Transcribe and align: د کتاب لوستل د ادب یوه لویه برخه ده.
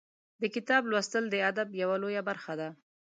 د 0.41 0.43
کتاب 0.55 0.81
لوستل 0.91 1.23
د 1.29 1.35
ادب 1.49 1.67
یوه 1.81 1.95
لویه 2.01 2.21
برخه 2.29 2.53
ده. 2.59 2.69